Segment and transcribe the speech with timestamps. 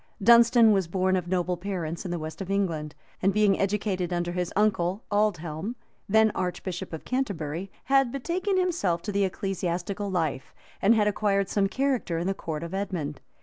[0.19, 4.31] Dunstan was born of noble parents in the west of England; and being educated under
[4.31, 5.75] his uncle Aldhelm,
[6.09, 11.67] then archbishop of Canterbury, had betaken himself to the ecclesiastical life, and had acquired some
[11.69, 13.21] character in the court of Edmund.